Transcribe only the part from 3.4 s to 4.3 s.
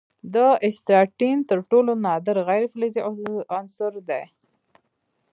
عنصر دی.